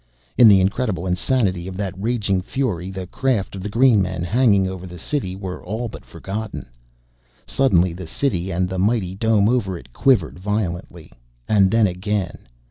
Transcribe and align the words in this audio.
In 0.35 0.47
the 0.47 0.59
incredible 0.59 1.05
insanity 1.05 1.67
of 1.67 1.77
that 1.77 1.93
raging 1.95 2.41
fury 2.41 2.89
the 2.89 3.05
craft 3.05 3.55
of 3.55 3.61
the 3.61 3.69
green 3.69 4.01
men 4.01 4.23
hanging 4.23 4.67
over 4.67 4.87
the 4.87 4.97
city 4.97 5.35
were 5.35 5.63
all 5.63 5.87
but 5.89 6.03
forgotten. 6.05 6.65
Suddenly 7.45 7.93
the 7.93 8.07
city 8.07 8.49
and 8.49 8.67
the 8.67 8.79
mighty 8.79 9.13
dome 9.13 9.47
over 9.47 9.77
it 9.77 9.93
quivered 9.93 10.39
violently, 10.39 11.11
and 11.47 11.69
then 11.69 11.85
again. 11.85 12.39